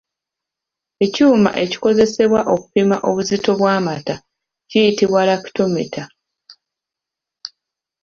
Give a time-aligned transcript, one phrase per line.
[1.05, 4.15] Ekyuma ekikozesebwa okupima obuzito bw’amata
[4.69, 6.05] kiyitibwa “lactometer”.